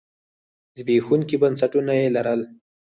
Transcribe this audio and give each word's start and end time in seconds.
زبېښونکي 0.77 1.35
بنسټونه 1.41 1.93
یې 1.99 2.07
لرل. 2.15 2.41